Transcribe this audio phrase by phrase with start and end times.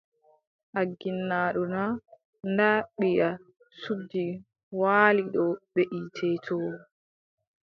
[0.79, 1.91] A ginnaaɗo naa,
[2.51, 3.27] ndaa ɓiya
[3.81, 4.23] suddi
[4.79, 6.65] waali dow beʼitte too.